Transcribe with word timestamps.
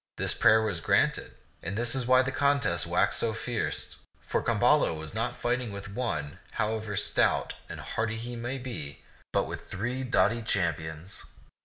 '* 0.11 0.17
This 0.17 0.33
prayer 0.33 0.63
was 0.63 0.79
granted, 0.79 1.35
and 1.61 1.77
this 1.77 1.93
is 1.93 2.07
why 2.07 2.23
the 2.23 2.31
contest 2.31 2.87
waxed 2.87 3.19
so 3.19 3.35
fierce, 3.35 3.97
for 4.19 4.41
Camballo 4.41 4.95
w^as 4.97 5.13
not 5.13 5.35
fighting 5.35 5.71
with 5.71 5.91
one, 5.93 6.39
however 6.53 6.95
stout 6.95 7.53
and 7.69 7.79
hardy 7.79 8.17
he 8.17 8.35
might 8.35 8.63
be, 8.63 9.03
but 9.31 9.43
with 9.45 9.69
three 9.69 10.03
doughty 10.03 10.41
cham 10.41 10.73
pions. 10.73 11.23